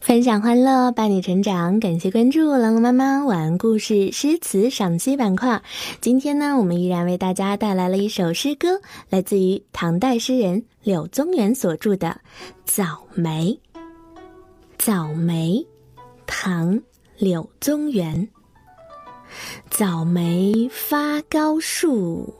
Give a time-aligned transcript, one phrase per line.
[0.00, 1.78] 分享欢乐，伴你成长。
[1.78, 5.62] 感谢关注朗朗妈妈晚安故事诗词赏析板块。
[6.00, 12.08] 今天呢，我们依然为大家带来了一首诗歌，来自于唐代诗人柳宗元所著的
[12.64, 13.58] 《早梅》。
[14.78, 15.64] 早梅，
[16.26, 16.74] 唐·
[17.18, 18.26] 柳宗元。
[19.68, 22.34] 早梅发高树，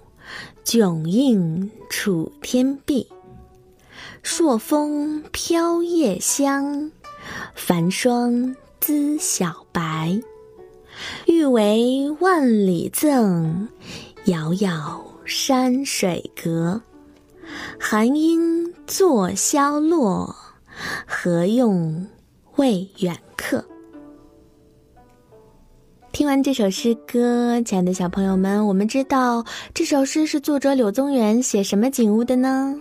[0.64, 3.06] 迥映楚天碧。
[4.22, 6.90] 朔风飘叶香。
[7.54, 10.20] 繁霜滋小白，
[11.26, 13.68] 欲为万里赠，
[14.26, 16.80] 遥遥山水隔。
[17.78, 20.34] 寒鹰作萧落，
[21.06, 22.06] 何用
[22.56, 23.64] 谓远客？
[26.12, 32.80] 听完这首诗歌，亲爱的小朋友们，我们知道这首诗是作者柳宗元写什么景物的呢？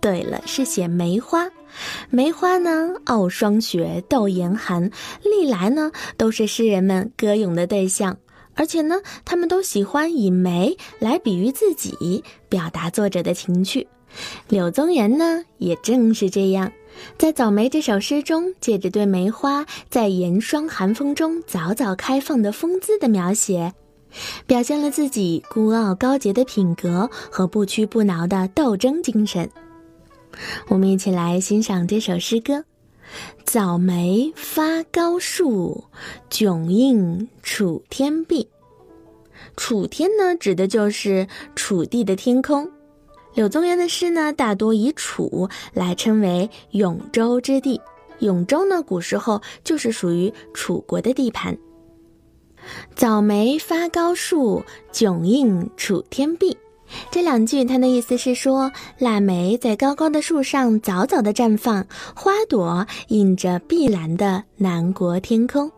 [0.00, 1.48] 对了，是写梅花。
[2.10, 4.90] 梅花呢，傲霜雪，斗严寒，
[5.22, 8.16] 历来呢都是诗人们歌咏的对象。
[8.56, 13.88] 而且呢，他们都喜欢以梅来比喻自己，表达作者的情趣。
[14.48, 16.70] 柳宗元呢，也正是这样，
[17.18, 23.74] 在《早梅》这首诗中，借着对梅花在严霜寒风中早早开放的风姿的描写，
[24.46, 29.50] 表现了自己孤傲高洁的品格和不屈不挠的斗争精神。
[30.68, 32.64] 我们一起来欣赏这首诗歌：
[33.44, 35.84] 早梅发高树，
[36.30, 38.48] 迥映楚天碧。
[39.56, 42.70] 楚天呢，指的就是楚地的天空。
[43.34, 47.80] 柳宗元的诗呢，大多以楚来称为永州之地。
[48.20, 51.58] 永州呢，古时候就是属于楚国的地盘。
[52.94, 56.56] 早梅发高树，迥映楚天碧。
[57.10, 65.70] 这两句，它的意思是说，腊梅在高高的树上早早的绽放，花朵映着碧蓝的南国天空。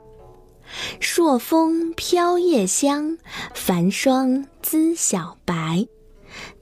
[1.00, 3.16] 朔风飘叶香，
[3.54, 5.86] 繁霜滋小白。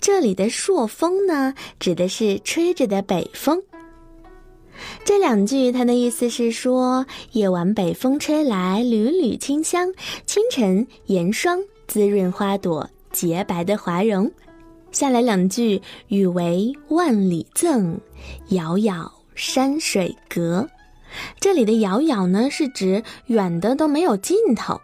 [0.00, 3.62] 这里的朔风呢，指的是吹着的北风。
[5.04, 9.88] 这两句，它的意思是说，夜晚北风吹来，缕缕清香；
[10.26, 12.88] 清晨严霜滋润花朵。
[13.14, 14.28] 洁白的华容，
[14.90, 17.96] 下来两句，雨为万里赠，
[18.48, 20.68] 遥遥山水隔。
[21.38, 24.78] 这里的遥遥呢，是指远的都没有尽头。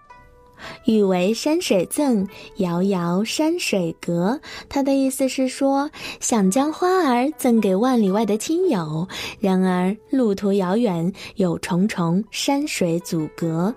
[0.85, 2.25] 雨为山水赠，
[2.59, 4.39] 遥遥山水隔。
[4.69, 5.91] 他的意思是说，
[6.21, 9.09] 想将花儿赠给万里外的亲友，
[9.41, 13.75] 然而路途遥远，有重重山水阻隔。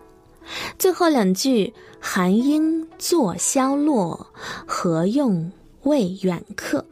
[0.77, 1.73] 最后两句。
[2.05, 4.27] 寒鹰坐萧落，
[4.67, 5.49] 何用
[5.83, 6.85] 谓远客？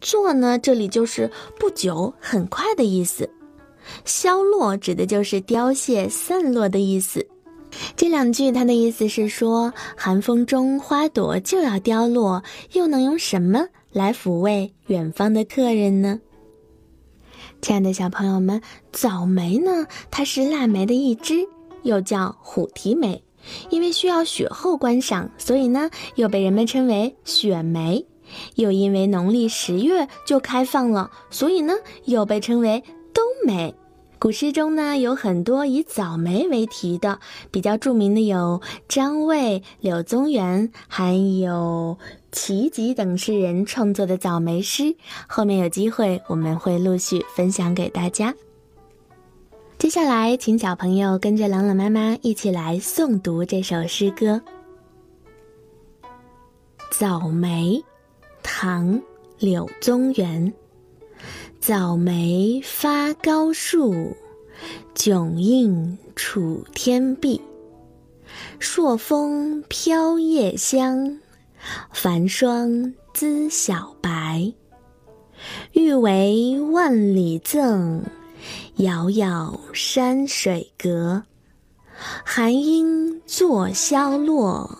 [0.00, 1.30] 坐呢，这里就是
[1.60, 3.28] 不久、很快的意思。
[4.06, 7.28] 萧落指的就是凋谢、散落的意思。
[7.94, 12.42] 这两句它的意思是说，寒风中花朵就要凋落，
[12.72, 16.20] 又能用什么来抚慰远方的客人呢？
[17.60, 18.62] 亲爱的小朋友们，
[18.92, 21.46] 早梅呢，它是腊梅的一支，
[21.86, 23.22] 又叫虎蹄梅。
[23.70, 28.04] 因为需要雪后观赏，所以呢，又被人们称为雪梅；
[28.56, 31.72] 又因为农历十月就开放了，所以呢，
[32.06, 32.82] 又被称为
[33.14, 33.72] 冬梅。
[34.18, 37.20] 古诗中呢，有很多以早梅为题的，
[37.52, 41.96] 比较著名的有张卫、柳宗元，还有
[42.32, 44.96] 齐吉等诗人创作的早梅诗。
[45.28, 48.34] 后面有机会，我们会陆续分享给大家。
[49.78, 54.40] 接下来，请小朋友跟着朗朗妈妈一起来诵读这首诗歌
[56.90, 57.74] 《早梅》，
[58.42, 58.94] 唐·
[59.38, 60.50] 柳宗元。
[61.60, 64.16] 早梅发高树，
[64.94, 67.40] 迥映楚天碧。
[68.58, 71.20] 朔风飘叶香，
[71.92, 74.54] 繁霜滋小白。
[75.72, 78.02] 欲为万里赠。
[78.76, 81.22] 遥遥山水隔，
[82.24, 84.78] 寒鹰作萧落，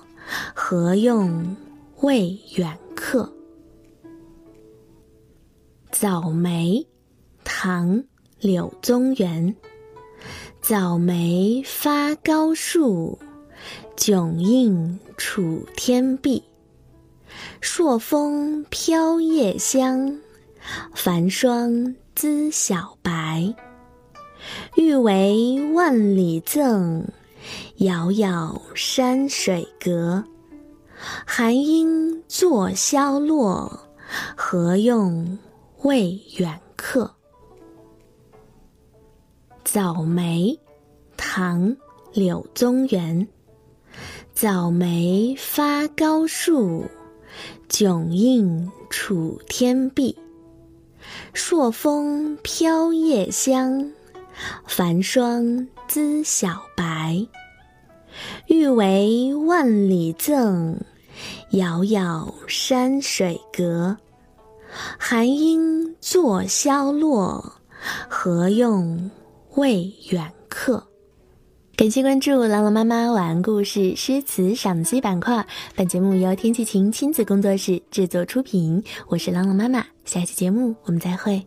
[0.54, 1.56] 何用
[2.00, 3.32] 谓远客？
[5.90, 6.86] 早梅，
[7.42, 7.96] 唐·
[8.40, 9.54] 柳宗元。
[10.60, 13.18] 早梅发高树，
[13.96, 16.42] 迥映楚天碧。
[17.60, 20.20] 朔风飘叶香，
[20.94, 23.54] 繁霜滋小白。
[24.74, 27.04] 欲为万里赠，
[27.76, 30.24] 遥遥山水隔。
[31.26, 33.86] 寒鹰作萧落，
[34.34, 35.38] 何用
[35.82, 37.14] 谓远客？
[39.62, 40.58] 早梅，
[41.18, 41.68] 唐·
[42.14, 43.28] 柳宗元。
[44.32, 46.86] 早梅发高树，
[47.68, 50.16] 迥映楚天碧。
[51.32, 53.92] 朔风飘叶香，
[54.66, 57.26] 繁霜滋小白。
[58.46, 60.78] 欲为万里赠，
[61.50, 63.96] 遥遥山水隔。
[64.98, 67.52] 寒鹰作萧落，
[68.08, 69.10] 何用
[69.54, 70.86] 为远客？
[71.76, 75.46] 感谢关注“朗朗妈妈晚安故事”诗词赏析板块。
[75.74, 79.84] 本节目由天气晴亲子工作室制作出品，我是朗朗妈妈。
[80.06, 81.46] 下期节目我们再会。